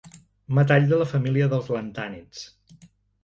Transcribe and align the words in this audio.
Metall 0.59 0.87
de 0.93 0.99
la 1.01 1.07
família 1.11 1.49
dels 1.51 1.69
lantànids. 1.75 2.43